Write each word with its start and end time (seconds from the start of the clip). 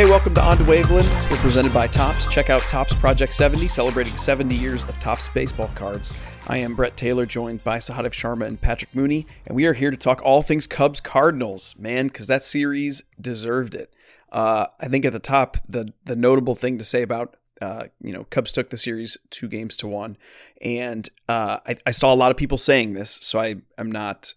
Hey, 0.00 0.06
welcome 0.06 0.32
to 0.32 0.42
On 0.42 0.56
to 0.56 0.64
Waveland. 0.64 1.30
We're 1.30 1.36
presented 1.36 1.74
by 1.74 1.86
Topps. 1.86 2.24
Check 2.24 2.48
out 2.48 2.62
Topps 2.62 2.94
Project 2.94 3.34
70, 3.34 3.68
celebrating 3.68 4.16
70 4.16 4.54
years 4.54 4.82
of 4.84 4.98
Topps 4.98 5.28
baseball 5.28 5.68
cards. 5.74 6.14
I 6.48 6.56
am 6.56 6.74
Brett 6.74 6.96
Taylor, 6.96 7.26
joined 7.26 7.62
by 7.64 7.76
Sahadev 7.76 8.12
Sharma 8.12 8.46
and 8.46 8.58
Patrick 8.58 8.94
Mooney, 8.94 9.26
and 9.44 9.54
we 9.54 9.66
are 9.66 9.74
here 9.74 9.90
to 9.90 9.98
talk 9.98 10.22
all 10.24 10.40
things 10.40 10.66
Cubs 10.66 11.02
Cardinals, 11.02 11.76
man, 11.78 12.06
because 12.06 12.28
that 12.28 12.42
series 12.42 13.02
deserved 13.20 13.74
it. 13.74 13.92
Uh, 14.32 14.68
I 14.80 14.88
think 14.88 15.04
at 15.04 15.12
the 15.12 15.18
top, 15.18 15.58
the 15.68 15.92
the 16.02 16.16
notable 16.16 16.54
thing 16.54 16.78
to 16.78 16.84
say 16.84 17.02
about 17.02 17.36
uh, 17.60 17.88
you 18.00 18.14
know 18.14 18.24
Cubs 18.30 18.52
took 18.52 18.70
the 18.70 18.78
series 18.78 19.18
two 19.28 19.48
games 19.48 19.76
to 19.76 19.86
one, 19.86 20.16
and 20.62 21.10
uh, 21.28 21.58
I, 21.66 21.76
I, 21.84 21.90
saw 21.90 22.10
a 22.10 22.16
lot 22.16 22.30
of 22.30 22.38
people 22.38 22.56
saying 22.56 22.94
this, 22.94 23.18
so 23.20 23.38
I 23.38 23.56
I'm 23.76 23.92
not. 23.92 24.32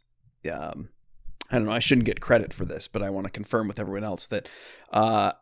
Um, 0.52 0.90
I 1.49 1.57
don't 1.57 1.68
know. 1.68 1.71
I 1.71 1.80
shouldn't 1.80 2.05
get 2.05 2.20
credit 2.20 2.52
for 2.52 2.66
this, 2.66 2.88
but 2.88 3.02
I 3.02 3.12
want 3.12 3.27
to 3.27 3.32
confirm 3.32 3.68
with 3.68 3.80
everyone 3.80 4.04
else 4.04 4.26
that 4.27 4.49
uh, 4.91 5.34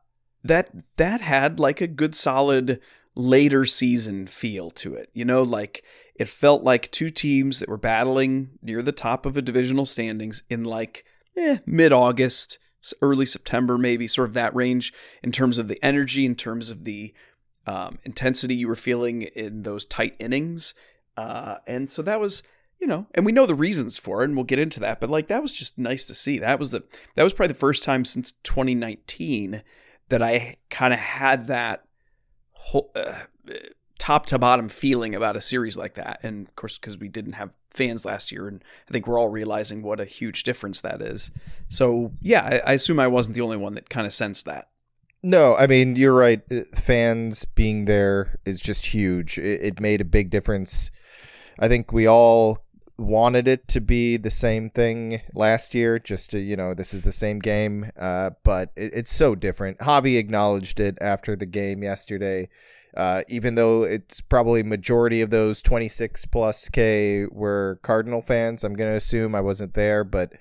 that 0.44 0.72
that 0.98 1.22
had 1.22 1.60
like 1.60 1.82
a 1.82 1.88
good 1.88 2.16
solid 2.16 2.80
later 3.16 3.66
season 3.66 4.28
feel 4.28 4.70
to 4.72 4.96
it. 4.96 5.10
You 5.14 5.26
know, 5.26 5.44
like 5.44 5.84
it 6.16 6.28
felt 6.28 6.64
like 6.64 6.92
two 6.92 7.10
teams 7.10 7.60
that 7.60 7.70
were 7.70 7.78
battling 7.78 8.52
near 8.62 8.82
the 8.82 8.92
top 8.92 9.26
of 9.26 9.38
a 9.38 9.42
divisional 9.42 9.86
standings 9.86 10.44
in 10.50 10.64
like 10.64 11.06
eh, 11.38 11.58
mid 11.66 11.92
August, 11.92 12.60
early 13.02 13.26
September, 13.26 13.78
maybe 13.78 14.08
sort 14.08 14.30
of 14.30 14.34
that 14.34 14.56
range 14.56 14.94
in 15.24 15.32
terms 15.32 15.58
of 15.58 15.68
the 15.68 15.84
energy, 15.84 16.26
in 16.26 16.36
terms 16.36 16.70
of 16.70 16.84
the 16.84 17.14
um, 17.68 18.00
intensity 18.04 18.56
you 18.56 18.68
were 18.68 18.76
feeling 18.76 19.24
in 19.24 19.64
those 19.64 19.86
tight 19.86 20.16
innings. 20.20 20.74
Uh, 21.16 21.58
and 21.68 21.92
so 21.92 22.02
that 22.02 22.20
was, 22.20 22.42
you 22.80 22.88
know, 22.88 23.08
and 23.14 23.26
we 23.26 23.32
know 23.32 23.46
the 23.46 23.54
reasons 23.54 23.98
for 23.98 24.22
it, 24.22 24.26
and 24.26 24.36
we'll 24.36 24.46
get 24.46 24.60
into 24.60 24.80
that. 24.80 25.00
But 25.00 25.10
like 25.10 25.28
that 25.28 25.42
was 25.42 25.54
just 25.54 25.78
nice 25.78 26.06
to 26.06 26.16
see. 26.16 26.40
That 26.40 26.60
was 26.60 26.72
the 26.72 26.84
that 27.16 27.24
was 27.24 27.34
probably 27.34 27.54
the 27.54 27.60
first 27.60 27.84
time 27.84 28.06
since 28.06 28.32
2019 28.44 29.62
that 30.12 30.22
I 30.22 30.56
kind 30.70 30.94
of 30.94 31.00
had 31.00 31.48
that 31.48 31.84
whole. 32.52 32.92
Uh, 32.96 33.24
top 34.02 34.26
to 34.26 34.40
bottom 34.40 34.68
feeling 34.68 35.14
about 35.14 35.38
a 35.38 35.42
series 35.42 35.78
like 35.78 35.94
that. 35.94 36.20
And 36.24 36.48
of 36.48 36.56
course, 36.56 36.80
because 36.80 36.98
we 36.98 37.08
didn't 37.08 37.34
have 37.34 37.54
fans 37.70 38.04
last 38.04 38.32
year, 38.32 38.48
and 38.48 38.64
I 38.90 38.92
think 38.92 39.06
we're 39.06 39.20
all 39.20 39.30
realizing 39.30 39.84
what 39.84 40.00
a 40.00 40.06
huge 40.06 40.44
difference 40.44 40.82
that 40.82 41.04
is. 41.04 41.30
So, 41.70 42.12
yeah, 42.20 42.62
I, 42.66 42.72
I 42.72 42.74
assume 42.74 43.00
I 43.00 43.06
wasn't 43.06 43.36
the 43.36 43.42
only 43.42 43.58
one 43.58 43.76
that 43.76 43.92
kind 43.92 44.08
of 44.08 44.12
sensed 44.12 44.46
that. 44.46 44.70
No, 45.22 45.56
I 45.56 45.68
mean, 45.68 45.96
you're 45.96 46.16
right. 46.16 46.42
Uh, 46.52 46.62
fans 46.74 47.46
being 47.46 47.86
there 47.86 48.40
is 48.44 48.60
just 48.60 48.88
huge. 48.88 49.38
It, 49.38 49.62
it 49.62 49.80
made 49.80 50.02
a 50.02 50.06
big 50.06 50.32
difference. 50.32 50.90
I 51.60 51.68
think 51.68 51.94
we 51.94 52.08
all 52.08 52.66
wanted 53.02 53.48
it 53.48 53.68
to 53.68 53.82
be 53.82 54.18
the 54.18 54.32
same 54.32 54.70
thing 54.70 55.22
last 55.34 55.74
year 55.74 56.00
just 56.00 56.32
to 56.32 56.40
you 56.40 56.56
know 56.56 56.74
this 56.74 56.94
is 56.94 57.02
the 57.02 57.12
same 57.12 57.40
game 57.40 57.90
uh, 58.00 58.30
but 58.44 58.72
it, 58.76 58.94
it's 58.94 59.12
so 59.12 59.36
different 59.36 59.78
javi 59.80 60.18
acknowledged 60.18 60.80
it 60.80 60.98
after 61.02 61.36
the 61.36 61.46
game 61.46 61.84
yesterday 61.84 62.48
uh, 62.96 63.22
even 63.30 63.56
though 63.56 63.84
it's 63.84 64.20
probably 64.20 64.64
majority 64.64 65.22
of 65.22 65.30
those 65.30 65.62
26 65.62 66.26
plus 66.26 66.68
K 66.70 67.26
were 67.32 67.80
Cardinal 67.84 68.22
fans, 68.22 68.64
I'm 68.64 68.74
gonna 68.74 68.92
assume 68.92 69.34
I 69.34 69.42
wasn't 69.42 69.74
there, 69.74 70.04
but 70.04 70.34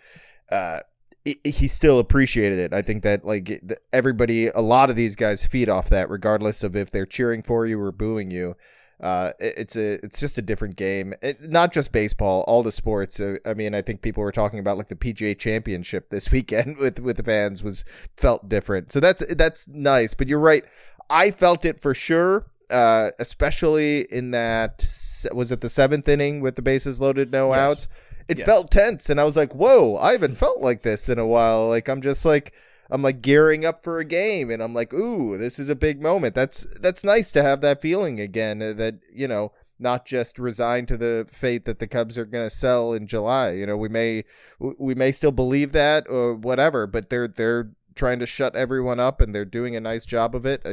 uh, 0.50 0.80
he 1.24 1.69
still 1.69 1.98
appreciated 1.98 2.58
it. 2.58 2.72
I 2.72 2.83
think 2.83 3.02
that 3.05 3.24
like 3.24 3.62
everybody, 3.92 4.48
a 4.48 4.61
lot 4.61 4.91
of 4.91 4.97
these 4.97 5.17
guys 5.17 5.47
feed 5.47 5.69
off 5.69 5.91
that, 5.91 6.11
regardless 6.11 6.64
of 6.64 6.74
if 6.74 6.91
they're 6.91 7.06
cheering 7.06 7.42
for 7.42 7.67
you 7.67 7.80
or 7.80 7.92
booing 7.92 8.30
you. 8.30 8.56
Uh, 9.00 9.32
it's 9.38 9.76
a 9.76 10.04
it's 10.04 10.20
just 10.20 10.36
a 10.36 10.42
different 10.42 10.76
game. 10.76 11.14
It, 11.22 11.50
not 11.50 11.72
just 11.72 11.90
baseball, 11.90 12.44
all 12.46 12.62
the 12.62 12.72
sports. 12.72 13.18
Uh, 13.18 13.36
I 13.46 13.55
mean, 13.55 13.74
I 13.74 13.80
think 13.80 14.02
people 14.02 14.22
were 14.22 14.33
talking 14.33 14.58
about 14.58 14.77
like 14.77 14.88
the 14.88 14.96
PGA 14.96 15.38
Championship 15.38 16.11
this 16.11 16.30
weekend 16.33 16.77
with 16.77 17.00
with 17.00 17.16
the 17.16 17.22
fans 17.22 17.62
was 17.62 17.84
felt 18.16 18.48
different. 18.48 18.92
So 18.92 19.00
that's 19.00 19.24
that's 19.34 19.66
nice. 19.68 20.14
But 20.14 20.28
you're 20.28 20.39
right. 20.39 20.64
I 21.08 21.30
felt 21.30 21.64
it 21.64 21.80
for 21.80 21.94
sure. 21.94 22.46
Uh, 22.68 23.10
especially 23.18 24.02
in 24.12 24.30
that 24.30 24.86
was 25.34 25.50
it 25.50 25.60
the 25.60 25.68
seventh 25.68 26.08
inning 26.08 26.40
with 26.40 26.55
the 26.55 26.62
bases 26.62 27.00
loaded, 27.00 27.33
no 27.33 27.48
yes. 27.48 27.58
outs. 27.58 27.89
It 28.28 28.39
yes. 28.39 28.46
felt 28.46 28.70
tense, 28.70 29.10
and 29.10 29.18
I 29.18 29.24
was 29.24 29.36
like, 29.36 29.52
"Whoa, 29.55 29.96
I 29.96 30.12
haven't 30.12 30.36
felt 30.36 30.60
like 30.60 30.83
this 30.83 31.08
in 31.08 31.18
a 31.18 31.27
while." 31.27 31.68
Like 31.68 31.89
I'm 31.89 32.00
just 32.00 32.24
like 32.24 32.52
I'm 32.90 33.02
like 33.02 33.23
gearing 33.23 33.64
up 33.64 33.83
for 33.83 33.98
a 33.98 34.05
game, 34.05 34.51
and 34.51 34.62
I'm 34.62 34.74
like, 34.74 34.92
"Ooh, 34.92 35.39
this 35.39 35.58
is 35.58 35.68
a 35.68 35.77
big 35.77 36.02
moment." 36.02 36.34
That's 36.34 36.67
that's 36.80 37.05
nice 37.05 37.33
to 37.33 37.42
have 37.42 37.61
that 37.61 37.80
feeling 37.80 38.20
again. 38.20 38.62
Uh, 38.62 38.73
that 38.74 39.01
you 39.12 39.28
know, 39.28 39.52
not 39.78 40.05
just 40.05 40.39
resigned 40.39 40.89
to 40.89 40.96
the 40.96 41.27
fate 41.30 41.64
that 41.64 41.78
the 41.78 41.86
Cubs 41.86 42.18
are 42.18 42.27
going 42.27 42.45
to 42.45 42.51
sell 42.51 42.92
in 42.92 43.06
July. 43.06 43.52
You 43.52 43.67
know, 43.67 43.77
we 43.77 43.89
may 43.89 44.24
we 44.58 44.95
may 44.95 45.12
still 45.12 45.33
believe 45.33 45.73
that 45.73 46.06
or 46.08 46.34
whatever, 46.34 46.86
but 46.86 47.11
they're 47.11 47.28
they're 47.28 47.73
trying 47.95 48.18
to 48.18 48.27
shut 48.27 48.56
everyone 48.56 49.01
up, 49.01 49.20
and 49.20 49.34
they're 49.34 49.45
doing 49.45 49.77
a 49.77 49.80
nice 49.80 50.05
job 50.05 50.34
of 50.34 50.45
it. 50.46 50.67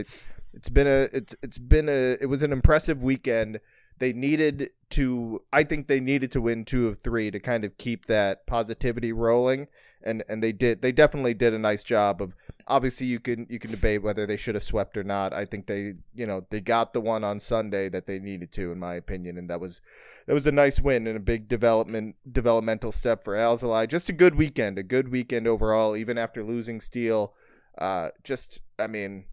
It's 0.54 0.70
been 0.70 0.88
a 0.88 1.08
it's 1.14 1.36
it's 1.42 1.58
been 1.58 1.88
a 1.88 2.18
it 2.20 2.28
was 2.28 2.44
an 2.44 2.52
impressive 2.52 3.04
weekend. 3.04 3.60
They 4.00 4.14
needed 4.14 4.72
to 4.92 5.42
I 5.54 5.64
think 5.64 5.88
they 5.88 6.00
needed 6.00 6.32
to 6.34 6.42
win 6.42 6.66
two 6.66 6.88
of 6.88 7.00
three 7.00 7.32
to 7.32 7.40
kind 7.40 7.64
of 7.64 7.78
keep 7.78 8.06
that 8.06 8.48
positivity 8.48 9.12
rolling. 9.12 9.68
And 10.04 10.24
and 10.30 10.44
they 10.44 10.52
did 10.52 10.82
they 10.82 10.92
definitely 10.92 11.34
did 11.34 11.54
a 11.54 11.60
nice 11.60 11.84
job 11.84 12.22
of 12.22 12.36
obviously 12.68 13.08
you 13.08 13.20
can 13.20 13.48
you 13.50 13.60
can 13.60 13.72
debate 13.72 14.04
whether 14.04 14.26
they 14.26 14.38
should 14.38 14.56
have 14.56 14.64
swept 14.64 14.98
or 14.98 15.04
not. 15.04 15.34
I 15.34 15.46
think 15.46 15.68
they 15.68 15.96
you 16.14 16.28
know 16.28 16.46
they 16.50 16.62
got 16.62 16.94
the 16.94 17.02
one 17.02 17.24
on 17.24 17.40
Sunday 17.40 17.90
that 17.90 18.06
they 18.06 18.20
needed 18.20 18.52
to 18.54 18.72
in 18.72 18.80
my 18.80 18.94
opinion 18.94 19.38
and 19.38 19.50
that 19.50 19.60
was 19.60 19.82
that 20.28 20.34
was 20.34 20.46
a 20.46 20.52
nice 20.52 20.80
win 20.80 21.08
and 21.08 21.18
a 21.18 21.22
big 21.22 21.48
development 21.48 22.16
developmental 22.30 22.92
step 22.92 23.24
for 23.24 23.36
Alzolay. 23.36 23.88
Just 23.88 24.10
a 24.10 24.14
good 24.14 24.36
weekend, 24.36 24.78
a 24.78 24.84
good 24.84 25.10
weekend 25.10 25.48
overall, 25.48 25.96
even 25.96 26.18
after 26.18 26.44
losing 26.44 26.82
Steele. 26.82 27.34
Uh, 27.78 28.10
just, 28.24 28.62
I 28.78 28.88
mean, 28.88 29.26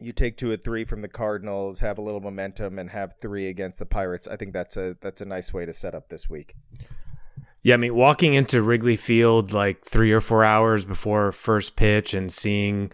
you 0.00 0.12
take 0.12 0.36
two 0.36 0.50
or 0.50 0.56
three 0.56 0.84
from 0.84 1.02
the 1.02 1.08
Cardinals, 1.08 1.80
have 1.80 1.98
a 1.98 2.02
little 2.02 2.20
momentum, 2.20 2.78
and 2.78 2.90
have 2.90 3.14
three 3.20 3.46
against 3.46 3.78
the 3.78 3.86
Pirates. 3.86 4.26
I 4.26 4.36
think 4.36 4.52
that's 4.52 4.76
a 4.76 4.96
that's 5.00 5.20
a 5.20 5.26
nice 5.26 5.52
way 5.52 5.64
to 5.66 5.72
set 5.72 5.94
up 5.94 6.08
this 6.08 6.28
week. 6.28 6.54
Yeah, 7.68 7.74
I 7.74 7.76
mean, 7.76 7.94
walking 7.94 8.32
into 8.32 8.62
Wrigley 8.62 8.96
Field 8.96 9.52
like 9.52 9.84
three 9.84 10.10
or 10.10 10.20
four 10.20 10.42
hours 10.42 10.86
before 10.86 11.32
first 11.32 11.76
pitch 11.76 12.14
and 12.14 12.32
seeing 12.32 12.90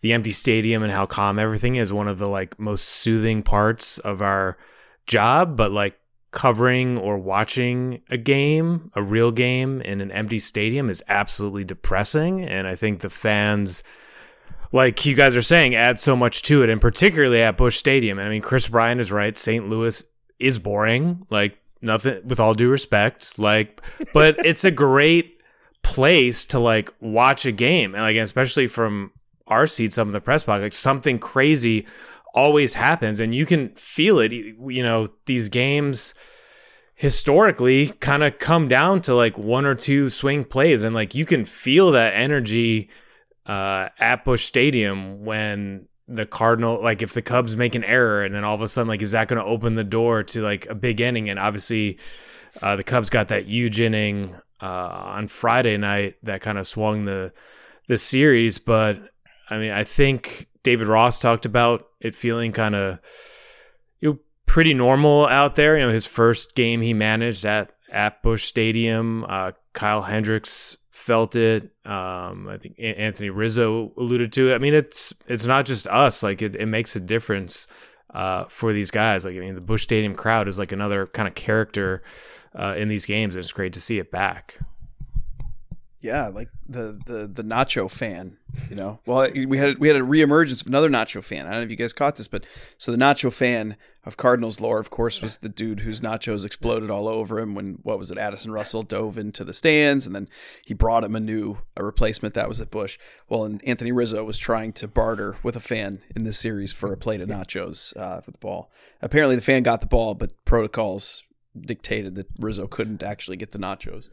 the 0.00 0.12
empty 0.12 0.32
stadium 0.32 0.82
and 0.82 0.90
how 0.90 1.06
calm 1.06 1.38
everything 1.38 1.76
is 1.76 1.92
one 1.92 2.08
of 2.08 2.18
the 2.18 2.28
like 2.28 2.58
most 2.58 2.82
soothing 2.82 3.44
parts 3.44 3.98
of 3.98 4.20
our 4.20 4.58
job. 5.06 5.56
But 5.56 5.70
like 5.70 6.00
covering 6.32 6.98
or 6.98 7.16
watching 7.16 8.02
a 8.10 8.16
game, 8.16 8.90
a 8.96 9.04
real 9.04 9.30
game 9.30 9.80
in 9.82 10.00
an 10.00 10.10
empty 10.10 10.40
stadium 10.40 10.90
is 10.90 11.00
absolutely 11.08 11.62
depressing. 11.62 12.42
And 12.42 12.66
I 12.66 12.74
think 12.74 13.02
the 13.02 13.10
fans, 13.10 13.84
like 14.72 15.06
you 15.06 15.14
guys 15.14 15.36
are 15.36 15.42
saying, 15.42 15.76
add 15.76 16.00
so 16.00 16.16
much 16.16 16.42
to 16.42 16.64
it, 16.64 16.70
and 16.70 16.80
particularly 16.80 17.40
at 17.40 17.56
Busch 17.56 17.76
Stadium. 17.76 18.18
I 18.18 18.28
mean, 18.28 18.42
Kris 18.42 18.66
Bryant 18.66 19.00
is 19.00 19.12
right. 19.12 19.36
St. 19.36 19.68
Louis 19.68 20.02
is 20.40 20.58
boring. 20.58 21.24
Like, 21.30 21.56
nothing, 21.80 22.20
with 22.24 22.40
all 22.40 22.54
due 22.54 22.68
respect. 22.68 23.38
Like, 23.38 23.82
but 24.12 24.36
it's 24.44 24.64
a 24.64 24.70
great 24.70 25.40
place 25.82 26.46
to 26.46 26.58
like 26.58 26.92
watch 27.00 27.46
a 27.46 27.52
game. 27.52 27.94
And 27.94 28.02
like, 28.02 28.16
especially 28.16 28.66
from 28.66 29.12
our 29.46 29.66
seats 29.66 29.98
up 29.98 30.06
in 30.06 30.12
the 30.12 30.20
press 30.20 30.44
box, 30.44 30.62
like 30.62 30.72
something 30.72 31.18
crazy 31.18 31.86
always 32.34 32.74
happens 32.74 33.20
and 33.20 33.34
you 33.34 33.46
can 33.46 33.70
feel 33.70 34.18
it 34.18 34.30
you 34.30 34.82
know 34.82 35.08
these 35.24 35.48
games 35.48 36.14
historically 36.94 37.88
kind 38.00 38.22
of 38.22 38.38
come 38.38 38.68
down 38.68 39.00
to 39.00 39.14
like 39.14 39.38
one 39.38 39.64
or 39.64 39.74
two 39.74 40.08
swing 40.08 40.44
plays 40.44 40.84
and 40.84 40.94
like 40.94 41.14
you 41.14 41.24
can 41.24 41.44
feel 41.44 41.90
that 41.90 42.12
energy 42.14 42.90
uh, 43.46 43.88
at 43.98 44.24
Busch 44.24 44.44
Stadium 44.44 45.24
when 45.24 45.88
the 46.08 46.26
Cardinal 46.26 46.82
like 46.82 47.02
if 47.02 47.12
the 47.12 47.22
Cubs 47.22 47.56
make 47.56 47.74
an 47.74 47.84
error 47.84 48.24
and 48.24 48.34
then 48.34 48.42
all 48.42 48.54
of 48.54 48.62
a 48.62 48.68
sudden 48.68 48.88
like 48.88 49.02
is 49.02 49.12
that 49.12 49.28
going 49.28 49.38
to 49.38 49.44
open 49.44 49.74
the 49.74 49.84
door 49.84 50.22
to 50.22 50.40
like 50.40 50.66
a 50.66 50.74
big 50.74 51.00
inning 51.00 51.28
and 51.28 51.38
obviously 51.38 51.98
uh, 52.62 52.76
the 52.76 52.82
Cubs 52.82 53.10
got 53.10 53.28
that 53.28 53.46
huge 53.46 53.78
inning 53.80 54.34
uh, 54.62 54.66
on 54.66 55.26
Friday 55.26 55.76
night 55.76 56.16
that 56.22 56.40
kind 56.40 56.58
of 56.58 56.66
swung 56.66 57.04
the 57.04 57.32
the 57.88 57.98
series 57.98 58.58
but 58.58 58.98
I 59.50 59.58
mean 59.58 59.70
I 59.70 59.84
think 59.84 60.48
David 60.62 60.86
Ross 60.88 61.18
talked 61.18 61.46
about 61.46 61.86
it 62.00 62.14
feeling 62.14 62.52
kind 62.52 62.74
of 62.74 62.98
you 64.00 64.12
know, 64.12 64.18
pretty 64.46 64.74
normal 64.74 65.26
out 65.26 65.54
there. 65.54 65.78
You 65.78 65.86
know, 65.86 65.92
his 65.92 66.06
first 66.06 66.54
game 66.54 66.80
he 66.80 66.92
managed 66.94 67.44
at 67.44 67.72
at 67.90 68.22
Busch 68.22 68.44
Stadium. 68.44 69.24
Uh, 69.28 69.52
Kyle 69.72 70.02
Hendricks 70.02 70.76
felt 70.98 71.36
it. 71.36 71.70
Um, 71.84 72.48
I 72.48 72.58
think 72.58 72.74
Anthony 72.78 73.30
Rizzo 73.30 73.92
alluded 73.96 74.32
to 74.34 74.50
it. 74.50 74.54
I 74.54 74.58
mean, 74.58 74.74
it's 74.74 75.14
it's 75.26 75.46
not 75.46 75.64
just 75.64 75.86
us. 75.86 76.22
Like 76.22 76.42
it, 76.42 76.56
it 76.56 76.66
makes 76.66 76.96
a 76.96 77.00
difference 77.00 77.68
uh, 78.12 78.44
for 78.44 78.72
these 78.72 78.90
guys. 78.90 79.24
Like 79.24 79.36
I 79.36 79.40
mean, 79.40 79.54
the 79.54 79.60
Busch 79.60 79.84
Stadium 79.84 80.14
crowd 80.14 80.48
is 80.48 80.58
like 80.58 80.72
another 80.72 81.06
kind 81.06 81.28
of 81.28 81.34
character 81.34 82.02
uh, 82.58 82.74
in 82.76 82.88
these 82.88 83.06
games, 83.06 83.36
and 83.36 83.40
it's 83.40 83.52
great 83.52 83.72
to 83.74 83.80
see 83.80 83.98
it 83.98 84.10
back. 84.10 84.58
Yeah, 86.00 86.28
like 86.28 86.48
the 86.68 87.00
the 87.06 87.26
the 87.26 87.42
Nacho 87.42 87.90
fan, 87.90 88.36
you 88.70 88.76
know. 88.76 89.00
Well, 89.04 89.28
we 89.34 89.58
had 89.58 89.78
we 89.78 89.88
had 89.88 89.96
a 89.96 90.02
reemergence 90.02 90.60
of 90.60 90.68
another 90.68 90.88
Nacho 90.88 91.24
fan. 91.24 91.46
I 91.46 91.50
don't 91.50 91.60
know 91.60 91.64
if 91.64 91.70
you 91.70 91.76
guys 91.76 91.92
caught 91.92 92.14
this, 92.14 92.28
but 92.28 92.44
so 92.76 92.92
the 92.92 92.98
Nacho 92.98 93.32
fan 93.32 93.76
of 94.04 94.16
Cardinals 94.16 94.60
lore, 94.60 94.78
of 94.78 94.90
course, 94.90 95.20
was 95.20 95.38
the 95.38 95.48
dude 95.48 95.80
whose 95.80 96.00
nachos 96.00 96.46
exploded 96.46 96.88
all 96.88 97.08
over 97.08 97.40
him 97.40 97.54
when 97.54 97.80
what 97.82 97.98
was 97.98 98.12
it? 98.12 98.16
Addison 98.16 98.52
Russell 98.52 98.84
dove 98.84 99.18
into 99.18 99.42
the 99.42 99.52
stands, 99.52 100.06
and 100.06 100.14
then 100.14 100.28
he 100.64 100.72
brought 100.72 101.02
him 101.02 101.16
a 101.16 101.20
new 101.20 101.58
a 101.76 101.84
replacement 101.84 102.34
that 102.34 102.48
was 102.48 102.60
at 102.60 102.70
Busch. 102.70 102.96
Well, 103.28 103.44
and 103.44 103.62
Anthony 103.66 103.90
Rizzo 103.90 104.22
was 104.22 104.38
trying 104.38 104.72
to 104.74 104.86
barter 104.86 105.36
with 105.42 105.56
a 105.56 105.60
fan 105.60 106.00
in 106.14 106.22
this 106.22 106.38
series 106.38 106.72
for 106.72 106.92
a 106.92 106.96
plate 106.96 107.20
of 107.20 107.28
nachos 107.28 107.96
uh, 107.96 108.22
with 108.24 108.36
the 108.36 108.40
ball. 108.40 108.70
Apparently, 109.02 109.34
the 109.34 109.42
fan 109.42 109.64
got 109.64 109.80
the 109.80 109.86
ball, 109.86 110.14
but 110.14 110.32
protocols 110.44 111.24
dictated 111.60 112.14
that 112.14 112.28
Rizzo 112.38 112.68
couldn't 112.68 113.02
actually 113.02 113.36
get 113.36 113.50
the 113.50 113.58
nachos. 113.58 114.10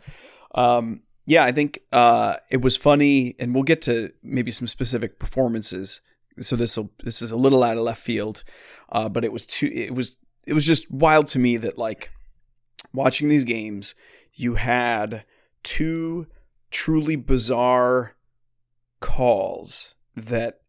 Um, 0.55 1.01
yeah, 1.25 1.43
I 1.43 1.51
think 1.51 1.79
uh, 1.91 2.35
it 2.49 2.61
was 2.61 2.77
funny, 2.77 3.35
and 3.39 3.53
we'll 3.53 3.63
get 3.63 3.81
to 3.83 4.11
maybe 4.21 4.51
some 4.51 4.67
specific 4.67 5.19
performances. 5.19 6.01
So 6.39 6.55
this 6.55 6.77
this 7.03 7.21
is 7.21 7.31
a 7.31 7.37
little 7.37 7.63
out 7.63 7.77
of 7.77 7.83
left 7.83 8.01
field, 8.01 8.43
uh, 8.91 9.09
but 9.09 9.25
it 9.25 9.31
was 9.31 9.45
too. 9.45 9.71
It 9.73 9.95
was 9.95 10.17
it 10.45 10.53
was 10.53 10.65
just 10.65 10.91
wild 10.91 11.27
to 11.27 11.39
me 11.39 11.57
that 11.57 11.77
like 11.77 12.11
watching 12.93 13.29
these 13.29 13.43
games, 13.43 13.95
you 14.33 14.55
had 14.55 15.25
two 15.63 16.27
truly 16.69 17.15
bizarre 17.15 18.15
calls 18.99 19.95
that 20.15 20.59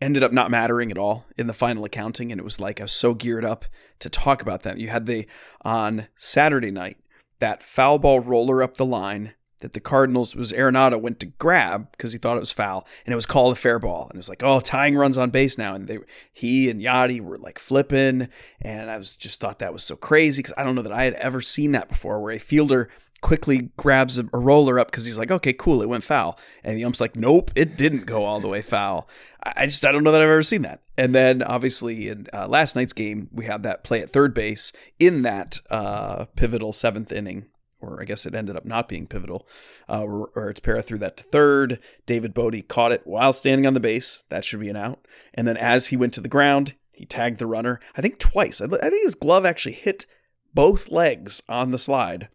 ended 0.00 0.22
up 0.22 0.32
not 0.32 0.50
mattering 0.50 0.90
at 0.90 0.98
all 0.98 1.26
in 1.36 1.46
the 1.46 1.52
final 1.52 1.84
accounting, 1.84 2.32
and 2.32 2.40
it 2.40 2.44
was 2.44 2.58
like 2.58 2.80
I 2.80 2.84
was 2.84 2.92
so 2.92 3.14
geared 3.14 3.44
up 3.44 3.64
to 4.00 4.10
talk 4.10 4.42
about 4.42 4.62
that. 4.62 4.78
You 4.78 4.88
had 4.88 5.06
the 5.06 5.26
on 5.64 6.08
Saturday 6.16 6.72
night 6.72 6.96
that 7.38 7.62
foul 7.62 7.98
ball 7.98 8.18
roller 8.18 8.62
up 8.62 8.76
the 8.76 8.84
line 8.84 9.34
that 9.60 9.72
the 9.72 9.80
Cardinals 9.80 10.34
was 10.34 10.52
Arenado 10.52 11.00
went 11.00 11.20
to 11.20 11.26
grab 11.26 11.90
because 11.92 12.12
he 12.12 12.18
thought 12.18 12.36
it 12.36 12.40
was 12.40 12.52
foul, 12.52 12.86
and 13.04 13.12
it 13.12 13.16
was 13.16 13.26
called 13.26 13.52
a 13.52 13.56
fair 13.56 13.78
ball, 13.78 14.04
and 14.08 14.16
it 14.16 14.18
was 14.18 14.28
like, 14.28 14.42
oh, 14.42 14.60
tying 14.60 14.96
runs 14.96 15.18
on 15.18 15.30
base 15.30 15.56
now, 15.58 15.74
and 15.74 15.86
they 15.86 15.98
he 16.32 16.68
and 16.70 16.80
Yadi 16.80 17.20
were 17.20 17.38
like 17.38 17.58
flipping, 17.58 18.28
and 18.60 18.90
I 18.90 18.96
was 18.98 19.16
just 19.16 19.40
thought 19.40 19.58
that 19.58 19.72
was 19.72 19.82
so 19.82 19.96
crazy 19.96 20.42
because 20.42 20.54
I 20.56 20.64
don't 20.64 20.74
know 20.74 20.82
that 20.82 20.92
I 20.92 21.04
had 21.04 21.14
ever 21.14 21.40
seen 21.40 21.72
that 21.72 21.88
before, 21.88 22.20
where 22.20 22.32
a 22.32 22.38
fielder 22.38 22.88
quickly 23.20 23.70
grabs 23.76 24.18
a, 24.18 24.24
a 24.32 24.38
roller 24.38 24.78
up 24.78 24.90
because 24.90 25.04
he's 25.04 25.18
like, 25.18 25.30
okay, 25.30 25.52
cool, 25.52 25.82
it 25.82 25.88
went 25.88 26.04
foul, 26.04 26.38
and 26.64 26.76
the 26.76 26.84
ump's 26.84 27.00
like, 27.00 27.16
nope, 27.16 27.50
it 27.54 27.76
didn't 27.76 28.06
go 28.06 28.24
all 28.24 28.40
the 28.40 28.48
way 28.48 28.62
foul. 28.62 29.08
I, 29.44 29.52
I 29.56 29.66
just 29.66 29.84
I 29.84 29.92
don't 29.92 30.04
know 30.04 30.12
that 30.12 30.22
I've 30.22 30.28
ever 30.28 30.42
seen 30.42 30.62
that. 30.62 30.80
And 30.96 31.14
then 31.14 31.42
obviously 31.42 32.08
in 32.08 32.26
uh, 32.32 32.46
last 32.48 32.76
night's 32.76 32.92
game, 32.92 33.28
we 33.32 33.46
had 33.46 33.62
that 33.62 33.84
play 33.84 34.00
at 34.00 34.10
third 34.10 34.34
base 34.34 34.72
in 34.98 35.22
that 35.22 35.60
uh, 35.70 36.26
pivotal 36.36 36.72
seventh 36.72 37.12
inning 37.12 37.46
or 37.80 38.00
I 38.00 38.04
guess 38.04 38.26
it 38.26 38.34
ended 38.34 38.56
up 38.56 38.64
not 38.64 38.88
being 38.88 39.06
pivotal, 39.06 39.46
uh, 39.88 40.02
or, 40.02 40.50
its 40.50 40.60
Tepera 40.60 40.84
threw 40.84 40.98
that 40.98 41.16
to 41.18 41.24
third. 41.24 41.78
David 42.06 42.34
Bote 42.34 42.68
caught 42.68 42.92
it 42.92 43.06
while 43.06 43.32
standing 43.32 43.66
on 43.66 43.74
the 43.74 43.80
base. 43.80 44.22
That 44.28 44.44
should 44.44 44.60
be 44.60 44.68
an 44.68 44.76
out. 44.76 45.06
And 45.34 45.46
then 45.46 45.56
as 45.56 45.88
he 45.88 45.96
went 45.96 46.12
to 46.14 46.20
the 46.20 46.28
ground, 46.28 46.74
he 46.94 47.06
tagged 47.06 47.38
the 47.38 47.46
runner, 47.46 47.80
I 47.96 48.02
think 48.02 48.18
twice. 48.18 48.60
I, 48.60 48.66
I 48.66 48.90
think 48.90 49.04
his 49.04 49.14
glove 49.14 49.46
actually 49.46 49.72
hit 49.72 50.06
both 50.54 50.90
legs 50.90 51.42
on 51.48 51.70
the 51.70 51.78
slide. 51.78 52.28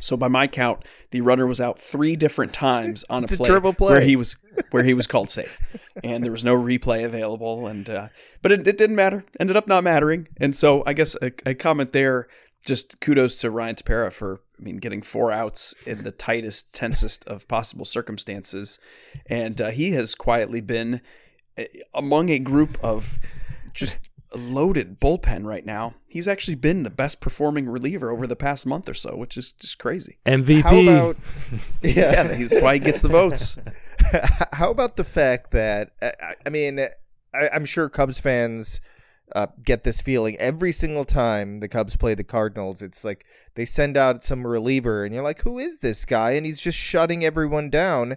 So 0.00 0.16
by 0.16 0.28
my 0.28 0.46
count, 0.48 0.84
the 1.12 1.20
runner 1.20 1.46
was 1.46 1.60
out 1.60 1.78
three 1.78 2.16
different 2.16 2.52
times 2.52 3.04
on 3.08 3.22
a, 3.22 3.28
play, 3.28 3.48
a 3.48 3.60
play, 3.60 3.92
where 3.92 4.00
he 4.00 4.16
was 4.16 4.36
where 4.72 4.82
he 4.82 4.94
was 4.94 5.06
called 5.06 5.30
safe, 5.30 5.60
and 6.02 6.24
there 6.24 6.32
was 6.32 6.44
no 6.44 6.56
replay 6.56 7.04
available. 7.04 7.68
And 7.68 7.88
uh, 7.88 8.08
but 8.42 8.50
it, 8.50 8.66
it, 8.66 8.76
didn't 8.76 8.96
matter. 8.96 9.24
Ended 9.38 9.56
up 9.56 9.68
not 9.68 9.84
mattering. 9.84 10.26
And 10.38 10.56
so 10.56 10.82
I 10.86 10.92
guess 10.92 11.16
a, 11.22 11.30
a 11.46 11.54
comment 11.54 11.92
there 11.92 12.26
just 12.66 13.00
kudos 13.00 13.40
to 13.40 13.50
Ryan 13.50 13.74
Tepera 13.74 14.12
for, 14.12 14.40
I 14.58 14.62
mean, 14.62 14.76
getting 14.76 15.02
four 15.02 15.32
outs 15.32 15.74
in 15.86 16.02
the 16.02 16.12
tightest, 16.12 16.74
tensest 16.74 17.26
of 17.26 17.48
possible 17.48 17.84
circumstances, 17.84 18.78
and 19.26 19.60
uh, 19.60 19.70
he 19.70 19.92
has 19.92 20.14
quietly 20.14 20.60
been 20.60 21.00
uh, 21.58 21.64
among 21.94 22.30
a 22.30 22.38
group 22.38 22.78
of 22.82 23.18
just 23.72 23.98
loaded 24.34 25.00
bullpen 25.00 25.44
right 25.44 25.64
now. 25.64 25.94
He's 26.06 26.28
actually 26.28 26.54
been 26.54 26.82
the 26.82 26.90
best 26.90 27.20
performing 27.20 27.68
reliever 27.68 28.10
over 28.10 28.26
the 28.26 28.36
past 28.36 28.66
month 28.66 28.88
or 28.88 28.94
so, 28.94 29.16
which 29.16 29.36
is 29.36 29.52
just 29.52 29.78
crazy. 29.78 30.18
MVP. 30.26 30.62
How 30.62 30.80
about 30.80 31.16
yeah, 31.82 31.92
yeah 31.92 32.22
that's 32.22 32.60
why 32.60 32.74
he 32.74 32.80
gets 32.80 33.00
the 33.00 33.08
votes. 33.08 33.58
How 34.52 34.70
about 34.70 34.96
the 34.96 35.04
fact 35.04 35.50
that 35.52 35.92
I 36.44 36.48
mean, 36.48 36.80
I, 37.34 37.48
I'm 37.52 37.64
sure 37.64 37.88
Cubs 37.88 38.18
fans 38.18 38.80
uh, 39.34 39.46
get 39.64 39.84
this 39.84 40.00
feeling 40.00 40.36
every 40.38 40.72
single 40.72 41.04
time 41.04 41.60
the 41.60 41.68
Cubs 41.68 41.96
play 41.96 42.14
the 42.14 42.24
Cardinals. 42.24 42.82
It's 42.82 43.04
like 43.04 43.24
they 43.54 43.64
send 43.64 43.96
out 43.96 44.24
some 44.24 44.46
reliever, 44.46 45.04
and 45.04 45.14
you're 45.14 45.24
like, 45.24 45.42
who 45.42 45.58
is 45.58 45.80
this 45.80 46.04
guy? 46.04 46.32
And 46.32 46.46
he's 46.46 46.60
just 46.60 46.78
shutting 46.78 47.24
everyone 47.24 47.70
down. 47.70 48.16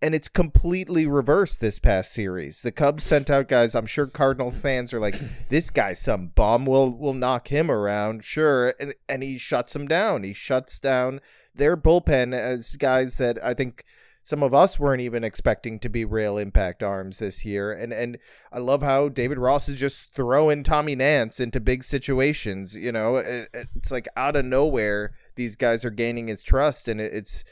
And 0.00 0.14
it's 0.14 0.28
completely 0.28 1.08
reversed 1.08 1.60
this 1.60 1.80
past 1.80 2.12
series. 2.12 2.62
The 2.62 2.70
Cubs 2.70 3.02
sent 3.02 3.30
out 3.30 3.48
guys. 3.48 3.74
I'm 3.74 3.86
sure 3.86 4.06
Cardinal 4.06 4.52
fans 4.52 4.94
are 4.94 5.00
like, 5.00 5.20
"This 5.48 5.70
guy's 5.70 6.00
some 6.00 6.28
bum. 6.28 6.66
We'll 6.66 6.92
we'll 6.92 7.14
knock 7.14 7.48
him 7.48 7.68
around, 7.68 8.22
sure." 8.22 8.74
And 8.78 8.94
and 9.08 9.24
he 9.24 9.38
shuts 9.38 9.72
them 9.72 9.88
down. 9.88 10.22
He 10.22 10.34
shuts 10.34 10.78
down 10.78 11.20
their 11.52 11.76
bullpen 11.76 12.32
as 12.32 12.76
guys 12.76 13.18
that 13.18 13.44
I 13.44 13.54
think 13.54 13.82
some 14.28 14.42
of 14.42 14.52
us 14.52 14.78
weren't 14.78 15.00
even 15.00 15.24
expecting 15.24 15.78
to 15.78 15.88
be 15.88 16.04
real 16.04 16.36
impact 16.36 16.82
arms 16.82 17.18
this 17.18 17.46
year. 17.46 17.72
And 17.72 17.94
and 17.94 18.18
I 18.52 18.58
love 18.58 18.82
how 18.82 19.08
David 19.08 19.38
Ross 19.38 19.70
is 19.70 19.80
just 19.80 20.02
throwing 20.14 20.62
Tommy 20.62 20.94
Nance 20.94 21.40
into 21.40 21.60
big 21.60 21.82
situations. 21.82 22.76
You 22.76 22.92
know, 22.92 23.16
it, 23.16 23.48
it's 23.54 23.90
like 23.90 24.06
out 24.18 24.36
of 24.36 24.44
nowhere 24.44 25.14
these 25.36 25.56
guys 25.56 25.82
are 25.82 25.90
gaining 25.90 26.28
his 26.28 26.42
trust, 26.42 26.88
and 26.88 27.00
it, 27.00 27.14
it's 27.14 27.42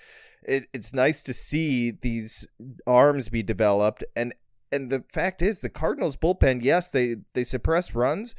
it, 0.42 0.66
it's 0.74 0.92
nice 0.92 1.22
to 1.22 1.32
see 1.32 1.92
these 1.92 2.46
arms 2.86 3.30
be 3.30 3.42
developed. 3.42 4.04
And 4.14 4.34
and 4.70 4.90
the 4.90 5.02
fact 5.10 5.40
is, 5.40 5.62
the 5.62 5.70
Cardinals 5.70 6.18
bullpen, 6.18 6.62
yes, 6.62 6.90
they 6.90 7.16
they 7.32 7.44
suppress 7.44 7.94
runs, 7.94 8.34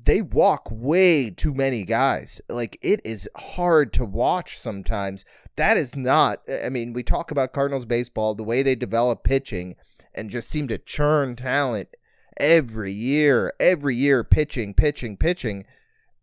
they 0.00 0.22
walk 0.22 0.68
way 0.70 1.30
too 1.30 1.54
many 1.54 1.84
guys. 1.84 2.40
Like 2.48 2.78
it 2.82 3.00
is 3.04 3.28
hard 3.36 3.92
to 3.94 4.04
watch 4.04 4.58
sometimes. 4.58 5.24
That 5.56 5.76
is 5.76 5.96
not 5.96 6.40
I 6.64 6.68
mean, 6.68 6.92
we 6.92 7.02
talk 7.02 7.30
about 7.30 7.52
Cardinals 7.52 7.86
baseball, 7.86 8.34
the 8.34 8.44
way 8.44 8.62
they 8.62 8.74
develop 8.74 9.24
pitching 9.24 9.76
and 10.14 10.30
just 10.30 10.50
seem 10.50 10.68
to 10.68 10.78
churn 10.78 11.36
talent 11.36 11.96
every 12.38 12.92
year, 12.92 13.52
every 13.60 13.96
year 13.96 14.24
pitching, 14.24 14.74
pitching, 14.74 15.16
pitching. 15.16 15.64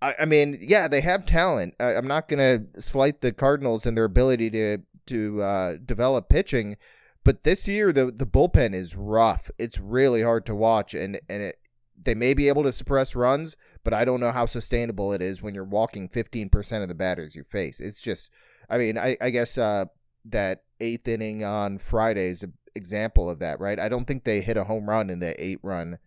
I, 0.01 0.15
I 0.21 0.25
mean, 0.25 0.57
yeah, 0.61 0.87
they 0.87 1.01
have 1.01 1.25
talent. 1.25 1.75
I, 1.79 1.93
am 1.93 2.07
not 2.07 2.27
going 2.27 2.67
to 2.69 2.81
slight 2.81 3.21
the 3.21 3.31
Cardinals 3.31 3.85
and 3.85 3.97
their 3.97 4.05
ability 4.05 4.49
to 4.51 4.79
to 5.07 5.41
uh, 5.41 5.75
develop 5.83 6.29
pitching, 6.29 6.77
but 7.23 7.43
this 7.43 7.67
year 7.67 7.91
the 7.91 8.05
the 8.05 8.27
bullpen 8.27 8.73
is 8.73 8.95
rough. 8.95 9.49
It's 9.57 9.79
really 9.79 10.21
hard 10.21 10.45
to 10.45 10.55
watch, 10.55 10.93
and 10.93 11.19
and 11.29 11.41
it 11.41 11.57
they 12.01 12.15
may 12.15 12.33
be 12.33 12.47
able 12.47 12.63
to 12.63 12.71
suppress 12.71 13.15
runs, 13.15 13.57
but 13.83 13.93
I 13.93 14.05
don't 14.05 14.19
know 14.19 14.31
how 14.31 14.45
sustainable 14.45 15.13
it 15.13 15.21
is 15.21 15.41
when 15.41 15.53
you're 15.53 15.63
walking 15.63 16.09
15% 16.09 16.81
of 16.81 16.87
the 16.87 16.95
batters 16.95 17.35
you 17.35 17.43
face. 17.43 17.79
It's 17.79 18.01
just, 18.01 18.29
I 18.69 18.77
mean, 18.77 18.97
I, 18.97 19.17
I 19.21 19.29
guess 19.29 19.57
uh, 19.57 19.85
that 20.25 20.63
eighth 20.79 21.07
inning 21.07 21.43
on 21.43 21.77
Friday 21.77 22.27
is 22.27 22.43
an 22.43 22.53
example 22.75 23.29
of 23.29 23.39
that, 23.39 23.59
right? 23.59 23.79
I 23.79 23.89
don't 23.89 24.05
think 24.05 24.23
they 24.23 24.41
hit 24.41 24.57
a 24.57 24.63
home 24.63 24.89
run 24.89 25.09
in 25.09 25.19
the 25.19 25.41
eight 25.43 25.59
run 25.63 25.97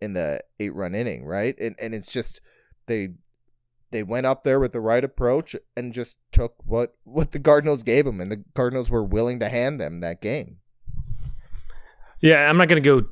in 0.00 0.12
the 0.12 0.40
eight 0.60 0.74
run 0.74 0.94
inning, 0.94 1.24
right? 1.24 1.58
And 1.58 1.74
and 1.78 1.94
it's 1.94 2.12
just 2.12 2.40
they 2.86 3.10
they 3.90 4.02
went 4.02 4.26
up 4.26 4.42
there 4.42 4.58
with 4.58 4.72
the 4.72 4.80
right 4.80 5.04
approach 5.04 5.54
and 5.76 5.92
just 5.92 6.18
took 6.32 6.54
what 6.64 6.94
what 7.04 7.32
the 7.32 7.38
Cardinals 7.38 7.82
gave 7.82 8.04
them, 8.04 8.20
and 8.20 8.30
the 8.30 8.44
Cardinals 8.54 8.90
were 8.90 9.04
willing 9.04 9.38
to 9.40 9.48
hand 9.48 9.80
them 9.80 10.00
that 10.00 10.20
game. 10.20 10.58
Yeah, 12.20 12.48
I'm 12.48 12.56
not 12.56 12.68
going 12.68 12.82
to 12.82 13.02
go 13.02 13.08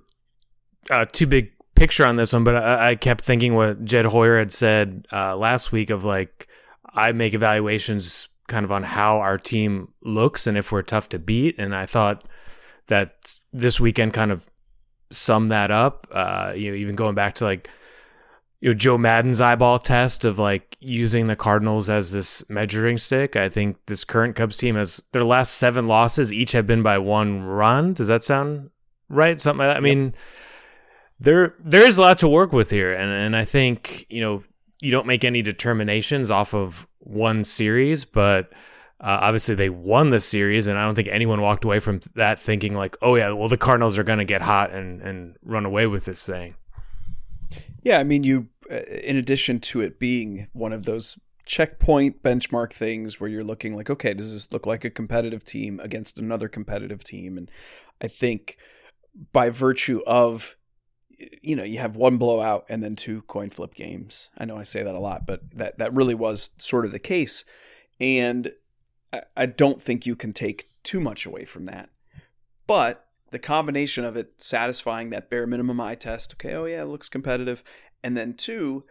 uh, 0.91 1.05
too 1.05 1.27
big 1.27 1.53
picture 1.83 2.07
on 2.07 2.15
this 2.15 2.33
one, 2.33 2.45
but 2.45 2.55
I, 2.55 2.91
I 2.91 2.95
kept 2.95 3.25
thinking 3.25 3.55
what 3.57 3.85
Jed 3.85 4.05
Hoyer 4.05 4.39
had 4.39 4.53
said 4.53 5.05
uh, 5.13 5.37
last 5.37 5.73
week 5.73 5.91
of 5.91 6.05
like, 6.05 6.47
I 6.95 7.11
make 7.11 7.35
evaluations 7.35 8.29
kind 8.47 8.65
of 8.65 8.71
on 8.71 8.85
how 8.85 9.19
our 9.19 9.37
team 9.37 9.93
looks 10.01 10.47
and 10.47 10.57
if 10.57 10.71
we're 10.71 10.83
tough 10.83 11.09
to 11.09 11.19
beat. 11.19 11.59
And 11.59 11.75
I 11.75 11.87
thought 11.87 12.23
that 12.87 13.37
this 13.53 13.81
weekend 13.81 14.13
kind 14.13 14.31
of 14.31 14.47
summed 15.11 15.49
that 15.51 15.73
up. 15.73 16.07
Uh, 16.13 16.53
you 16.55 16.71
know, 16.71 16.77
even 16.77 16.95
going 16.95 17.17
back 17.17 17.35
to 17.37 17.45
like, 17.45 17.69
you 18.61 18.69
know, 18.69 18.75
Joe 18.75 18.97
Maddon's 18.97 19.41
eyeball 19.41 19.81
test 19.81 20.25
of 20.25 20.39
like 20.39 20.77
using 20.79 21.27
the 21.27 21.35
Cardinals 21.35 21.91
as 21.91 22.13
this 22.13 22.49
measuring 22.49 22.97
stick. 22.97 23.35
I 23.35 23.49
think 23.49 23.77
this 23.87 24.05
current 24.05 24.37
Cubs 24.37 24.57
team 24.57 24.77
has 24.77 25.03
their 25.11 25.25
last 25.25 25.55
seven 25.55 25.89
losses 25.89 26.33
each 26.33 26.53
have 26.53 26.67
been 26.67 26.85
by 26.85 26.99
one 26.99 27.43
run. 27.43 27.93
Does 27.93 28.07
that 28.07 28.23
sound 28.23 28.71
right? 29.09 29.41
Something 29.41 29.67
like 29.67 29.75
that. 29.75 29.79
I 29.79 29.81
mean, 29.81 30.05
yep 30.05 30.17
there 31.23 31.55
there 31.59 31.87
is 31.87 31.99
a 31.99 32.03
lot 32.03 32.19
to 32.19 32.29
work 32.29 32.53
with 32.53 32.71
here, 32.71 32.93
and 32.93 33.11
and 33.11 33.37
I 33.37 33.45
think 33.45 34.07
you 34.09 34.21
know 34.21 34.43
you 34.81 34.91
don't 34.91 35.07
make 35.07 35.25
any 35.25 35.43
determinations 35.43 36.31
off 36.31 36.55
of 36.55 36.87
one 36.99 37.45
series, 37.45 38.05
but. 38.05 38.53
Uh, 39.01 39.19
obviously, 39.21 39.57
they 39.57 39.69
won 39.69 40.11
the 40.11 40.21
series, 40.21 40.69
and 40.69 40.79
I 40.79 40.85
don't 40.85 40.95
think 40.95 41.09
anyone 41.09 41.41
walked 41.41 41.65
away 41.65 41.81
from 41.81 41.99
that 42.15 42.39
thinking 42.39 42.73
like, 42.73 42.97
"Oh 43.03 43.17
yeah, 43.17 43.33
well 43.33 43.49
the 43.49 43.57
Cardinals 43.57 43.99
are 43.99 44.05
going 44.05 44.21
to 44.21 44.25
get 44.25 44.43
hot 44.43 44.71
and 44.71 45.03
and 45.03 45.35
run 45.43 45.67
away 45.67 45.89
with 45.89 46.05
this 46.05 46.25
thing." 46.25 46.55
Yeah, 47.83 47.99
I 47.99 48.05
mean, 48.05 48.23
you, 48.23 48.49
uh, 48.71 48.77
in 48.77 49.17
addition 49.17 49.59
to 49.61 49.81
it 49.81 49.99
being 49.99 50.47
one 50.53 50.73
of 50.73 50.85
those 50.85 51.19
checkpoint 51.45 52.23
benchmark 52.23 52.73
things 52.73 53.21
where 53.21 53.29
you're 53.29 53.45
looking 53.45 53.75
like, 53.75 53.91
okay, 53.91 54.15
does 54.15 54.33
this 54.33 54.53
look 54.53 54.67
like 54.67 54.85
a 54.85 54.91
competitive 54.91 55.45
team 55.45 55.81
against 55.81 56.19
another 56.19 56.49
competitive 56.49 57.03
team? 57.03 57.37
And 57.37 57.51
I 58.01 58.09
think 58.09 58.57
by 59.33 59.51
virtue 59.51 60.01
of 60.07 60.57
you 61.43 61.57
know, 61.57 61.65
you 61.65 61.79
have 61.79 61.97
one 61.97 62.17
blowout 62.17 62.65
and 62.69 62.83
then 62.83 62.97
two 62.97 63.23
coin 63.23 63.51
flip 63.51 63.75
games. 63.75 64.31
I 64.39 64.45
know 64.45 64.57
I 64.57 64.63
say 64.63 64.83
that 64.83 64.95
a 64.95 65.01
lot, 65.01 65.27
but 65.27 65.51
that 65.53 65.79
that 65.79 65.93
really 65.93 66.15
was 66.15 66.51
sort 66.59 66.85
of 66.85 66.93
the 66.93 66.99
case. 66.99 67.45
And 68.01 68.53
I, 69.13 69.23
I 69.37 69.47
don't 69.47 69.81
think 69.81 70.07
you 70.07 70.17
can 70.17 70.33
take 70.33 70.69
too 70.83 71.01
much 71.01 71.27
away 71.27 71.45
from 71.45 71.67
that. 71.67 71.91
But 72.67 73.07
the 73.31 73.39
combination 73.39 74.05
of 74.05 74.17
it 74.17 74.35
satisfying 74.39 75.11
that 75.11 75.31
bare 75.31 75.47
minimum 75.47 75.81
eye 75.81 75.95
test, 75.95 76.35
okay, 76.35 76.55
oh 76.55 76.65
yeah, 76.65 76.83
it 76.83 76.87
looks 76.87 77.09
competitive, 77.09 77.65
and 78.03 78.17
then 78.17 78.35
two, 78.35 78.85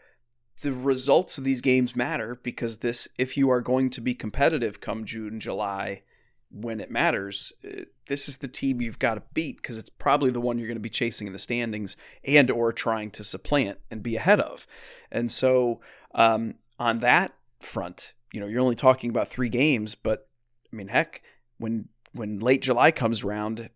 the 0.61 0.73
results 0.73 1.37
of 1.37 1.43
these 1.43 1.61
games 1.61 1.95
matter 1.95 2.39
because 2.41 2.79
this, 2.79 3.07
if 3.17 3.37
you 3.37 3.49
are 3.49 3.61
going 3.61 3.89
to 3.91 4.01
be 4.01 4.13
competitive 4.13 4.81
come 4.81 5.05
June, 5.05 5.39
July, 5.39 6.03
when 6.51 6.79
it 6.79 6.91
matters, 6.91 7.53
uh, 7.65 7.83
this 8.07 8.27
is 8.27 8.39
the 8.39 8.47
team 8.47 8.81
you've 8.81 8.99
got 8.99 9.15
to 9.15 9.23
beat 9.33 9.57
because 9.57 9.77
it's 9.77 9.89
probably 9.89 10.31
the 10.31 10.41
one 10.41 10.57
you're 10.57 10.67
going 10.67 10.75
to 10.75 10.81
be 10.81 10.89
chasing 10.89 11.27
in 11.27 11.33
the 11.33 11.39
standings 11.39 11.95
and 12.23 12.51
or 12.51 12.73
trying 12.73 13.09
to 13.11 13.23
supplant 13.23 13.79
and 13.89 14.03
be 14.03 14.15
ahead 14.15 14.39
of. 14.39 14.67
And 15.11 15.31
so 15.31 15.79
um, 16.13 16.55
on 16.77 16.99
that 16.99 17.33
front, 17.59 18.13
you 18.33 18.39
know, 18.39 18.47
you're 18.47 18.61
only 18.61 18.75
talking 18.75 19.09
about 19.09 19.27
three 19.27 19.49
games, 19.49 19.95
but 19.95 20.27
I 20.71 20.75
mean, 20.75 20.89
heck, 20.89 21.21
when 21.57 21.89
when 22.13 22.39
late 22.39 22.61
July 22.61 22.91
comes 22.91 23.23
around, 23.23 23.69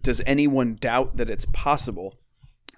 does 0.00 0.22
anyone 0.26 0.76
doubt 0.76 1.16
that 1.16 1.30
it's 1.30 1.46
possible 1.46 2.14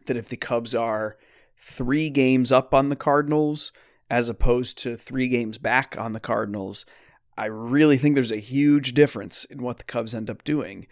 that 0.06 0.16
if 0.16 0.28
the 0.28 0.36
Cubs 0.36 0.74
are 0.74 1.18
three 1.58 2.10
games 2.10 2.50
up 2.50 2.72
on 2.72 2.88
the 2.88 2.96
Cardinals 2.96 3.72
as 4.10 4.28
opposed 4.28 4.78
to 4.78 4.96
three 4.96 5.28
games 5.28 5.58
back 5.58 5.96
on 5.98 6.12
the 6.12 6.20
Cardinals, 6.20 6.86
I 7.36 7.46
really 7.46 7.98
think 7.98 8.14
there's 8.14 8.32
a 8.32 8.36
huge 8.36 8.94
difference 8.94 9.44
in 9.44 9.62
what 9.62 9.78
the 9.78 9.84
Cubs 9.84 10.14
end 10.14 10.28
up 10.28 10.44
doing 10.44 10.86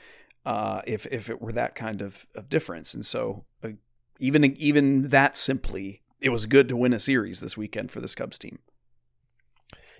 uh, 0.47 0.81
if 0.87 1.07
if 1.11 1.29
it 1.29 1.41
were 1.41 1.53
that 1.53 1.75
kind 1.75 2.01
of, 2.01 2.27
of 2.35 2.49
difference. 2.49 2.95
And 2.95 3.05
so 3.05 3.45
uh, 3.63 3.71
even 4.19 4.45
even 4.45 5.09
that 5.09 5.37
simply, 5.37 6.03
it 6.21 6.31
was 6.31 6.47
good 6.47 6.69
to 6.69 6.77
win 6.77 6.93
a 6.93 6.99
series 6.99 7.41
this 7.41 7.57
weekend 7.57 7.91
for 7.91 8.01
this 8.01 8.15
Cubs 8.15 8.39
team. 8.39 8.59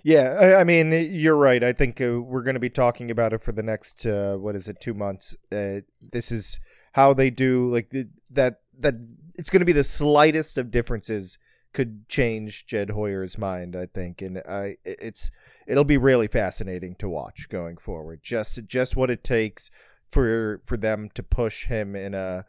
Yeah, 0.03 0.35
I, 0.39 0.61
I 0.61 0.63
mean, 0.63 0.91
you're 0.91 1.35
right. 1.35 1.63
I 1.63 1.73
think 1.73 2.01
uh, 2.01 2.19
we're 2.19 2.41
going 2.41 2.55
to 2.55 2.59
be 2.59 2.71
talking 2.71 3.11
about 3.11 3.33
it 3.33 3.43
for 3.43 3.51
the 3.51 3.61
next 3.61 4.05
uh, 4.05 4.35
what 4.35 4.55
is 4.55 4.67
it, 4.67 4.79
two 4.81 4.95
months. 4.95 5.35
Uh, 5.51 5.81
this 6.01 6.31
is 6.31 6.59
how 6.93 7.13
they 7.13 7.29
do 7.29 7.71
like 7.71 7.93
that. 8.31 8.55
That 8.79 8.95
it's 9.35 9.51
going 9.51 9.59
to 9.59 9.65
be 9.65 9.73
the 9.73 9.83
slightest 9.83 10.57
of 10.57 10.71
differences 10.71 11.37
could 11.73 12.07
change 12.09 12.65
Jed 12.65 12.89
Hoyer's 12.89 13.37
mind. 13.37 13.75
I 13.75 13.85
think, 13.85 14.21
and 14.21 14.39
I 14.39 14.77
it's 14.83 15.31
it'll 15.67 15.83
be 15.83 15.97
really 15.97 16.27
fascinating 16.27 16.95
to 16.99 17.09
watch 17.09 17.47
going 17.49 17.77
forward. 17.77 18.21
Just 18.21 18.65
just 18.65 18.95
what 18.95 19.11
it 19.11 19.23
takes 19.23 19.71
for 20.09 20.61
for 20.65 20.77
them 20.77 21.09
to 21.13 21.23
push 21.23 21.65
him 21.65 21.95
in 21.95 22.13
a 22.13 22.45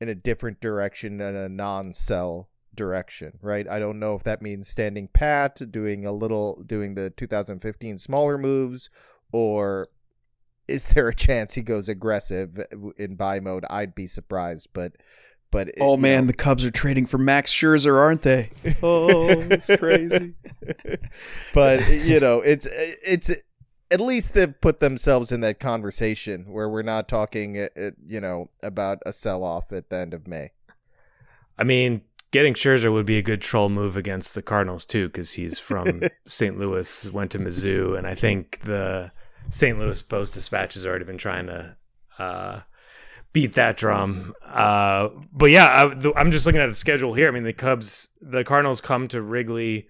in 0.00 0.08
a 0.08 0.14
different 0.14 0.60
direction 0.60 1.20
and 1.20 1.36
a 1.36 1.48
non-sell 1.48 2.48
direction, 2.74 3.38
right? 3.40 3.68
I 3.68 3.78
don't 3.78 4.00
know 4.00 4.14
if 4.14 4.24
that 4.24 4.42
means 4.42 4.68
standing 4.68 5.08
pat, 5.08 5.70
doing 5.70 6.04
a 6.04 6.12
little, 6.12 6.62
doing 6.66 6.94
the 6.94 7.10
2015 7.10 7.98
smaller 7.98 8.36
moves, 8.36 8.90
or 9.32 9.88
is 10.66 10.88
there 10.88 11.08
a 11.08 11.14
chance 11.14 11.54
he 11.54 11.62
goes 11.62 11.88
aggressive 11.88 12.58
uh, 12.58 12.88
in 12.96 13.14
buy 13.16 13.40
mode? 13.40 13.64
I'd 13.70 13.94
be 13.94 14.06
surprised, 14.06 14.68
but. 14.72 14.92
But 15.54 15.68
it, 15.68 15.76
oh 15.78 15.96
man, 15.96 16.24
know. 16.24 16.26
the 16.26 16.34
Cubs 16.34 16.64
are 16.64 16.72
trading 16.72 17.06
for 17.06 17.16
Max 17.16 17.54
Scherzer, 17.54 17.96
aren't 17.96 18.22
they? 18.22 18.50
Oh, 18.82 19.28
it's 19.28 19.70
crazy. 19.78 20.34
but 21.54 21.88
you 21.88 22.18
know, 22.18 22.40
it's 22.40 22.66
it's 22.72 23.30
at 23.88 24.00
least 24.00 24.34
they've 24.34 24.60
put 24.60 24.80
themselves 24.80 25.30
in 25.30 25.42
that 25.42 25.60
conversation 25.60 26.46
where 26.52 26.68
we're 26.68 26.82
not 26.82 27.06
talking, 27.06 27.56
uh, 27.56 27.68
uh, 27.80 27.90
you 28.04 28.20
know, 28.20 28.50
about 28.64 28.98
a 29.06 29.12
sell 29.12 29.44
off 29.44 29.72
at 29.72 29.90
the 29.90 29.96
end 29.96 30.12
of 30.12 30.26
May. 30.26 30.50
I 31.56 31.62
mean, 31.62 32.00
getting 32.32 32.54
Scherzer 32.54 32.92
would 32.92 33.06
be 33.06 33.18
a 33.18 33.22
good 33.22 33.40
troll 33.40 33.68
move 33.68 33.96
against 33.96 34.34
the 34.34 34.42
Cardinals 34.42 34.84
too, 34.84 35.06
because 35.06 35.34
he's 35.34 35.60
from 35.60 36.02
St. 36.26 36.58
Louis, 36.58 37.12
went 37.12 37.30
to 37.30 37.38
Mizzou, 37.38 37.96
and 37.96 38.08
I 38.08 38.16
think 38.16 38.58
the 38.62 39.12
St. 39.50 39.78
Louis 39.78 40.02
Post 40.02 40.34
Dispatch 40.34 40.74
has 40.74 40.84
already 40.84 41.04
been 41.04 41.16
trying 41.16 41.46
to 41.46 41.76
uh, 42.18 42.60
beat 43.34 43.52
that 43.54 43.76
drum. 43.76 44.32
Uh, 44.46 45.08
but 45.30 45.50
yeah, 45.50 45.66
I, 45.66 46.20
am 46.20 46.30
just 46.30 46.46
looking 46.46 46.62
at 46.62 46.68
the 46.68 46.74
schedule 46.74 47.12
here. 47.12 47.28
I 47.28 47.32
mean, 47.32 47.42
the 47.42 47.52
Cubs, 47.52 48.08
the 48.22 48.44
Cardinals 48.44 48.80
come 48.80 49.08
to 49.08 49.20
Wrigley 49.20 49.88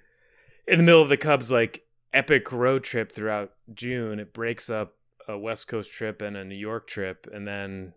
in 0.67 0.79
the 0.79 0.83
middle 0.83 1.03
of 1.03 1.11
the 1.11 1.19
Cubs 1.19 1.53
like 1.53 1.85
epic 2.13 2.51
road 2.51 2.83
trip 2.83 3.13
throughout 3.13 3.53
June. 3.73 4.19
It 4.19 4.33
breaks 4.33 4.71
up 4.71 4.95
a 5.29 5.39
West 5.39 5.69
Coast 5.69 5.93
trip 5.93 6.23
and 6.23 6.37
a 6.37 6.45
New 6.45 6.59
York 6.59 6.87
trip, 6.87 7.29
and 7.33 7.47
then 7.47 7.93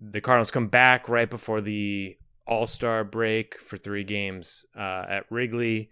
the 0.00 0.20
Cardinals 0.20 0.52
come 0.52 0.68
back 0.68 1.08
right 1.08 1.28
before 1.28 1.60
the 1.60 2.16
all 2.46 2.66
Star 2.66 3.04
break 3.04 3.58
for 3.58 3.76
three 3.76 4.04
games 4.04 4.64
uh, 4.76 5.04
at 5.08 5.26
Wrigley. 5.28 5.90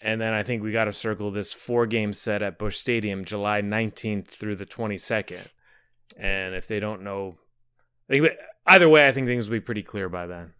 And 0.00 0.20
then 0.20 0.32
I 0.32 0.42
think 0.42 0.64
we 0.64 0.72
got 0.72 0.86
to 0.86 0.92
circle 0.92 1.30
this 1.30 1.52
four 1.52 1.86
game 1.86 2.12
set 2.12 2.42
at 2.42 2.58
Busch 2.58 2.76
Stadium, 2.76 3.24
July 3.24 3.62
19th 3.62 4.26
through 4.26 4.56
the 4.56 4.66
22nd. 4.66 5.46
And 6.16 6.56
if 6.56 6.66
they 6.66 6.80
don't 6.80 7.02
know, 7.02 7.36
either 8.66 8.88
way, 8.88 9.08
I 9.08 9.12
think 9.12 9.26
things 9.26 9.48
will 9.48 9.56
be 9.56 9.60
pretty 9.60 9.82
clear 9.82 10.08
by 10.08 10.26
then. 10.26 10.52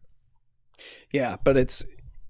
Yeah, 1.11 1.37
but 1.45 1.57
it's 1.57 1.85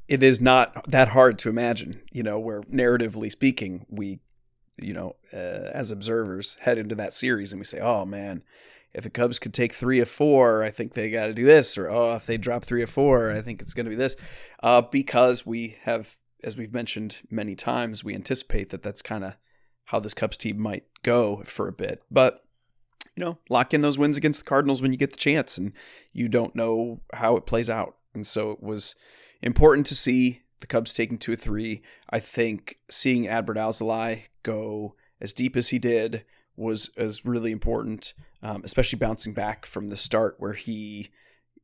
it 0.09 0.23
is 0.23 0.41
not 0.41 0.91
that 0.91 1.09
hard 1.09 1.39
to 1.39 1.49
imagine, 1.49 2.03
you 2.11 2.23
know, 2.23 2.39
where 2.39 2.63
narratively 2.63 3.31
speaking, 3.31 3.87
we, 3.89 4.21
you 4.77 4.93
know, 4.93 5.17
uh, 5.33 5.71
as 5.73 5.91
observers 5.91 6.57
head 6.63 6.77
into 6.77 6.95
that 6.97 7.15
series 7.15 7.53
and 7.53 7.61
we 7.61 7.65
say, 7.65 7.79
oh 7.79 8.05
man, 8.05 8.43
if 8.93 9.05
the 9.05 9.11
Cubs 9.11 9.39
could 9.39 9.55
take 9.55 9.73
three 9.73 10.01
of 10.01 10.09
four, 10.09 10.63
I 10.63 10.71
think 10.71 10.93
they 10.93 11.11
got 11.11 11.27
to 11.27 11.33
do 11.33 11.47
this, 11.47 11.79
or 11.79 11.89
oh, 11.89 12.15
if 12.15 12.27
they 12.27 12.37
drop 12.37 12.65
three 12.65 12.83
of 12.83 12.91
four, 12.91 13.31
I 13.31 13.41
think 13.41 13.63
it's 13.63 13.73
going 13.73 13.87
to 13.87 13.91
be 13.91 13.97
this, 13.97 14.17
uh, 14.63 14.83
because 14.83 15.47
we 15.47 15.77
have, 15.85 16.17
as 16.45 16.57
we've 16.57 16.75
mentioned 16.75 17.23
many 17.31 17.55
times, 17.55 18.05
we 18.05 18.15
anticipate 18.15 18.69
that 18.71 18.83
that's 18.83 19.03
kind 19.03 19.25
of 19.25 19.37
how 19.87 20.01
this 20.01 20.15
Cubs 20.15 20.37
team 20.37 20.61
might 20.61 20.85
go 21.03 21.43
for 21.45 21.69
a 21.69 21.73
bit, 21.73 22.03
but. 22.11 22.45
You 23.17 23.25
know, 23.25 23.39
lock 23.51 23.75
in 23.75 23.83
those 23.83 23.99
wins 23.99 24.17
against 24.17 24.41
the 24.41 24.49
Cardinals 24.49 24.81
when 24.81 24.93
you 24.93 24.99
get 24.99 25.11
the 25.11 25.17
chance, 25.17 25.59
and 25.59 25.73
you 26.13 26.29
don't 26.29 26.57
know 26.57 27.01
how 27.13 27.37
it 27.37 27.47
plays 27.47 27.69
out. 27.69 27.97
And 28.15 28.27
so 28.27 28.51
it 28.51 28.63
was 28.63 28.95
important 29.43 29.87
to 29.89 29.95
see 29.95 30.43
the 30.61 30.67
Cubs 30.67 30.95
taking 30.95 31.19
two 31.19 31.33
or 31.33 31.37
three. 31.37 31.83
I 32.09 32.21
think 32.21 32.77
seeing 32.91 33.27
Adbert 33.27 33.57
Alzolay 33.57 34.25
go 34.43 34.95
as 35.21 35.33
deep 35.33 35.57
as 35.57 35.69
he 35.69 35.79
did 35.79 36.25
was 36.57 36.91
is 36.97 37.25
really 37.25 37.53
important, 37.53 38.15
um, 38.43 38.63
especially 38.65 38.99
bouncing 38.99 39.33
back 39.33 39.67
from 39.67 39.89
the 39.89 39.97
start 39.97 40.37
where 40.39 40.53
he 40.55 41.11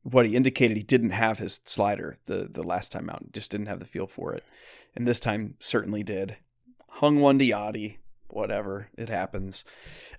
what 0.03 0.25
he 0.25 0.35
indicated 0.35 0.77
he 0.77 0.83
didn't 0.83 1.11
have 1.11 1.39
his 1.39 1.61
slider 1.65 2.17
the 2.25 2.47
the 2.49 2.63
last 2.63 2.91
time 2.91 3.09
out, 3.09 3.31
just 3.31 3.51
didn't 3.51 3.67
have 3.67 3.79
the 3.79 3.85
feel 3.85 4.07
for 4.07 4.33
it, 4.33 4.43
and 4.95 5.07
this 5.07 5.19
time 5.19 5.55
certainly 5.59 6.03
did. 6.03 6.37
Hung 6.93 7.19
one 7.19 7.39
to 7.39 7.45
Yadi, 7.45 7.97
whatever 8.29 8.89
it 8.97 9.09
happens, 9.09 9.65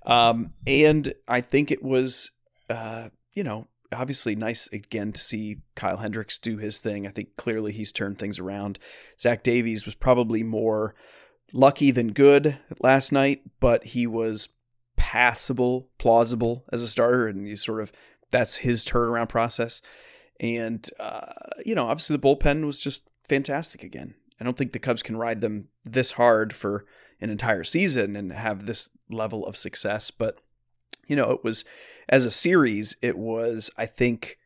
um, 0.05 0.53
and 0.67 1.13
I 1.29 1.41
think 1.41 1.71
it 1.71 1.83
was 1.83 2.31
uh, 2.69 3.11
you 3.35 3.45
know 3.45 3.69
obviously 3.93 4.37
nice 4.37 4.69
again 4.73 5.13
to 5.13 5.21
see 5.21 5.59
Kyle 5.75 5.97
Hendricks 5.97 6.39
do 6.39 6.59
his 6.59 6.79
thing. 6.79 7.07
I 7.07 7.11
think 7.11 7.37
clearly 7.37 7.73
he's 7.73 7.93
turned 7.93 8.19
things 8.19 8.39
around. 8.39 8.79
Zach 9.19 9.43
Davies 9.43 9.85
was 9.85 9.95
probably 9.95 10.43
more 10.43 10.95
lucky 11.53 11.91
than 11.91 12.13
good 12.13 12.59
last 12.81 13.13
night, 13.13 13.43
but 13.59 13.85
he 13.85 14.07
was 14.07 14.51
passable, 14.97 15.89
plausible 15.99 16.65
as 16.73 16.83
a 16.83 16.89
starter, 16.89 17.27
and 17.27 17.49
you 17.49 17.57
sort 17.57 17.81
of 17.81 17.93
that's 18.31 18.57
his 18.57 18.85
turnaround 18.85 19.29
process. 19.29 19.83
And 20.39 20.89
uh, 20.99 21.33
you 21.65 21.75
know, 21.75 21.89
obviously 21.89 22.17
the 22.17 22.23
bullpen 22.23 22.65
was 22.65 22.79
just 22.79 23.09
fantastic 23.29 23.83
again. 23.83 24.15
I 24.41 24.45
don't 24.45 24.57
think 24.57 24.73
the 24.73 24.79
Cubs 24.79 25.03
can 25.03 25.17
ride 25.17 25.41
them 25.41 25.69
this 25.85 26.13
hard 26.13 26.53
for 26.53 26.87
an 27.21 27.31
entire 27.31 27.65
season 27.65 28.17
and 28.17 28.33
have 28.33 28.67
this 28.67 28.91
level 29.11 29.47
of 29.47 29.57
success, 29.57 30.11
but 30.11 30.41
you 31.07 31.17
know, 31.17 31.33
it 31.33 31.45
was 31.45 31.65
as 32.09 32.25
a 32.25 32.31
series, 32.31 32.97
it 33.03 33.19
was 33.19 33.71
I 33.77 33.87
think 33.87 34.39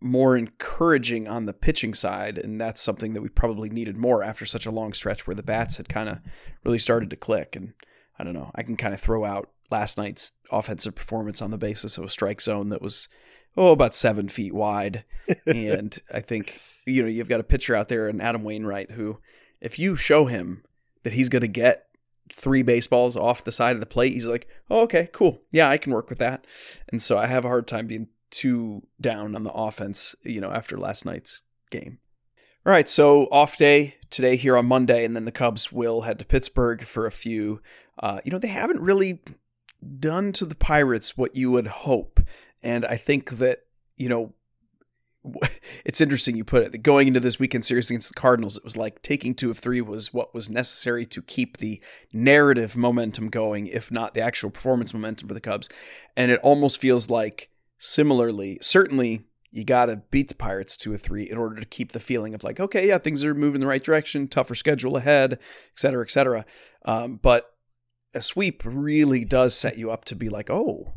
more 0.00 0.36
encouraging 0.36 1.26
on 1.26 1.46
the 1.46 1.52
pitching 1.52 1.94
side, 1.94 2.38
and 2.38 2.60
that's 2.60 2.82
something 2.82 3.14
that 3.14 3.22
we 3.22 3.28
probably 3.28 3.70
needed 3.70 3.96
more 3.96 4.22
after 4.22 4.44
such 4.44 4.66
a 4.66 4.70
long 4.70 4.92
stretch 4.92 5.26
where 5.26 5.34
the 5.34 5.42
bats 5.42 5.78
had 5.78 5.88
kind 5.88 6.08
of 6.08 6.20
really 6.64 6.78
started 6.78 7.10
to 7.10 7.16
click. 7.16 7.56
And 7.56 7.72
I 8.18 8.24
don't 8.24 8.34
know, 8.34 8.50
I 8.54 8.62
can 8.62 8.76
kind 8.76 8.94
of 8.94 9.00
throw 9.00 9.24
out 9.24 9.50
last 9.70 9.98
night's 9.98 10.32
offensive 10.52 10.94
performance 10.94 11.42
on 11.42 11.50
the 11.50 11.58
basis 11.58 11.98
of 11.98 12.04
a 12.04 12.10
strike 12.10 12.40
zone 12.40 12.68
that 12.68 12.82
was 12.82 13.08
oh 13.56 13.72
about 13.72 13.94
seven 13.94 14.28
feet 14.28 14.54
wide, 14.54 15.04
and 15.46 15.98
I 16.12 16.20
think 16.20 16.60
you 16.86 17.02
know 17.02 17.08
you've 17.08 17.28
got 17.28 17.40
a 17.40 17.44
pitcher 17.44 17.74
out 17.74 17.88
there, 17.88 18.08
and 18.08 18.22
Adam 18.22 18.44
Wainwright, 18.44 18.92
who 18.92 19.18
if 19.60 19.78
you 19.78 19.96
show 19.96 20.26
him 20.26 20.62
that 21.02 21.12
he's 21.12 21.28
going 21.28 21.42
to 21.42 21.48
get 21.48 21.86
three 22.32 22.62
baseballs 22.62 23.16
off 23.16 23.44
the 23.44 23.52
side 23.52 23.76
of 23.76 23.80
the 23.80 23.86
plate, 23.86 24.12
he's 24.12 24.26
like, 24.26 24.48
oh, 24.68 24.82
okay, 24.82 25.08
cool, 25.12 25.42
yeah, 25.50 25.68
I 25.68 25.78
can 25.78 25.92
work 25.92 26.08
with 26.08 26.18
that, 26.18 26.46
and 26.88 27.00
so 27.00 27.18
I 27.18 27.26
have 27.26 27.44
a 27.44 27.48
hard 27.48 27.66
time 27.66 27.86
being 27.86 28.08
too 28.30 28.82
down 29.00 29.34
on 29.34 29.44
the 29.44 29.52
offense, 29.52 30.14
you 30.22 30.40
know, 30.40 30.50
after 30.50 30.76
last 30.76 31.06
night's 31.06 31.42
game. 31.70 31.98
All 32.66 32.72
right, 32.72 32.88
so 32.88 33.26
off 33.30 33.56
day 33.56 33.94
today 34.10 34.34
here 34.34 34.56
on 34.56 34.66
Monday, 34.66 35.04
and 35.04 35.14
then 35.14 35.24
the 35.24 35.30
Cubs 35.30 35.70
will 35.70 36.00
head 36.00 36.18
to 36.18 36.24
Pittsburgh 36.24 36.82
for 36.82 37.06
a 37.06 37.12
few. 37.12 37.60
Uh, 37.98 38.18
you 38.24 38.32
know, 38.32 38.40
they 38.40 38.48
haven't 38.48 38.80
really 38.80 39.20
done 40.00 40.32
to 40.32 40.44
the 40.44 40.56
Pirates 40.56 41.16
what 41.16 41.36
you 41.36 41.52
would 41.52 41.68
hope. 41.68 42.18
And 42.66 42.84
I 42.84 42.96
think 42.96 43.30
that, 43.38 43.60
you 43.96 44.08
know, 44.08 44.34
it's 45.84 46.00
interesting 46.00 46.36
you 46.36 46.44
put 46.44 46.64
it 46.64 46.72
that 46.72 46.78
going 46.78 47.06
into 47.06 47.20
this 47.20 47.38
weekend 47.38 47.64
series 47.64 47.88
against 47.88 48.12
the 48.12 48.20
Cardinals, 48.20 48.56
it 48.56 48.64
was 48.64 48.76
like 48.76 49.02
taking 49.02 49.36
two 49.36 49.52
of 49.52 49.58
three 49.58 49.80
was 49.80 50.12
what 50.12 50.34
was 50.34 50.50
necessary 50.50 51.06
to 51.06 51.22
keep 51.22 51.58
the 51.58 51.80
narrative 52.12 52.76
momentum 52.76 53.28
going, 53.28 53.68
if 53.68 53.92
not 53.92 54.14
the 54.14 54.20
actual 54.20 54.50
performance 54.50 54.92
momentum 54.92 55.28
for 55.28 55.34
the 55.34 55.40
Cubs. 55.40 55.68
And 56.16 56.32
it 56.32 56.40
almost 56.42 56.80
feels 56.80 57.08
like 57.08 57.50
similarly, 57.78 58.58
certainly 58.60 59.22
you 59.52 59.62
got 59.62 59.86
to 59.86 60.02
beat 60.10 60.26
the 60.26 60.34
Pirates 60.34 60.76
two 60.76 60.92
or 60.92 60.98
three 60.98 61.22
in 61.30 61.38
order 61.38 61.60
to 61.60 61.66
keep 61.66 61.92
the 61.92 62.00
feeling 62.00 62.34
of 62.34 62.42
like, 62.42 62.58
okay, 62.58 62.88
yeah, 62.88 62.98
things 62.98 63.22
are 63.22 63.32
moving 63.32 63.56
in 63.56 63.60
the 63.60 63.68
right 63.68 63.84
direction, 63.84 64.26
tougher 64.26 64.56
schedule 64.56 64.96
ahead, 64.96 65.34
et 65.34 65.78
cetera, 65.78 66.04
et 66.04 66.10
cetera. 66.10 66.44
Um, 66.84 67.20
but 67.22 67.54
a 68.12 68.20
sweep 68.20 68.62
really 68.64 69.24
does 69.24 69.56
set 69.56 69.78
you 69.78 69.92
up 69.92 70.04
to 70.06 70.16
be 70.16 70.28
like, 70.28 70.50
oh, 70.50 70.94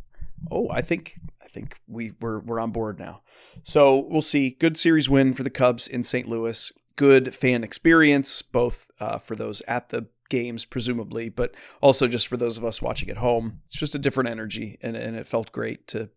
oh, 0.51 0.69
I 0.69 0.81
think 0.81 1.19
I 1.41 1.47
think 1.47 1.79
we 1.87 2.13
we're 2.21 2.39
we're 2.39 2.59
on 2.59 2.71
board 2.71 2.99
now. 2.99 3.21
So 3.63 3.97
we'll 3.97 4.21
see. 4.21 4.51
Good 4.51 4.77
series 4.77 5.09
win 5.09 5.33
for 5.33 5.43
the 5.43 5.49
Cubs 5.49 5.87
in 5.87 6.03
St. 6.03 6.27
Louis. 6.27 6.71
Good 6.95 7.33
fan 7.33 7.63
experience, 7.63 8.41
both 8.41 8.91
uh, 8.99 9.17
for 9.17 9.35
those 9.35 9.61
at 9.61 9.89
the 9.89 10.07
games, 10.29 10.63
presumably, 10.63 11.29
but 11.29 11.53
also 11.81 12.07
just 12.07 12.27
for 12.27 12.37
those 12.37 12.57
of 12.57 12.63
us 12.63 12.81
watching 12.81 13.09
at 13.09 13.17
home. 13.17 13.59
It's 13.65 13.79
just 13.79 13.95
a 13.95 13.99
different 13.99 14.29
energy, 14.29 14.77
and, 14.81 14.95
and 14.95 15.15
it 15.15 15.27
felt 15.27 15.51
great 15.51 15.87
to 15.87 16.09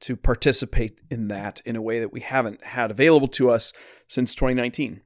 to 0.00 0.16
participate 0.16 1.00
in 1.08 1.28
that 1.28 1.62
in 1.64 1.76
a 1.76 1.82
way 1.82 2.00
that 2.00 2.12
we 2.12 2.20
haven't 2.20 2.62
had 2.64 2.90
available 2.90 3.28
to 3.28 3.48
us 3.48 3.72
since 4.06 4.34
2019. 4.34 5.00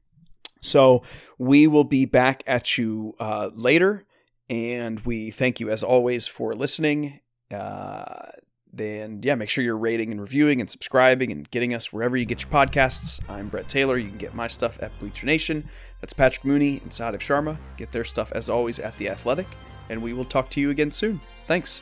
So 0.60 1.04
we 1.38 1.66
will 1.66 1.84
be 1.84 2.04
back 2.04 2.42
at 2.46 2.78
you 2.78 3.14
uh, 3.20 3.50
later, 3.54 4.06
and 4.48 4.98
we 5.00 5.30
thank 5.30 5.60
you 5.60 5.70
as 5.70 5.82
always 5.82 6.26
for 6.26 6.54
listening. 6.54 7.20
Uh, 7.50 8.30
then 8.72 9.20
yeah, 9.22 9.34
make 9.34 9.50
sure 9.50 9.64
you're 9.64 9.76
rating 9.76 10.12
and 10.12 10.20
reviewing 10.20 10.60
and 10.60 10.70
subscribing 10.70 11.32
and 11.32 11.50
getting 11.50 11.74
us 11.74 11.92
wherever 11.92 12.16
you 12.16 12.24
get 12.24 12.42
your 12.42 12.50
podcasts. 12.50 13.20
I'm 13.28 13.48
Brett 13.48 13.68
Taylor. 13.68 13.96
You 13.96 14.08
can 14.08 14.18
get 14.18 14.34
my 14.34 14.46
stuff 14.46 14.78
at 14.82 14.96
Bleacher 15.00 15.26
Nation. 15.26 15.68
That's 16.00 16.12
Patrick 16.12 16.44
Mooney 16.44 16.78
and 16.82 16.90
Sahadev 16.90 17.18
Sharma. 17.18 17.58
Get 17.76 17.92
their 17.92 18.04
stuff 18.04 18.32
as 18.32 18.48
always 18.48 18.78
at 18.78 18.96
The 18.98 19.08
Athletic. 19.08 19.46
And 19.90 20.02
we 20.02 20.12
will 20.12 20.24
talk 20.24 20.50
to 20.50 20.60
you 20.60 20.70
again 20.70 20.90
soon. 20.90 21.20
Thanks. 21.46 21.80